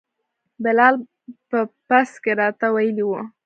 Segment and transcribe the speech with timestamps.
[0.63, 0.95] بلال
[1.49, 3.21] په بس کې راته ویلي وو.